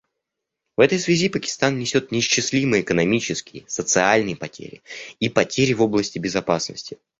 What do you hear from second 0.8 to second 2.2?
этой связи Пакистан несет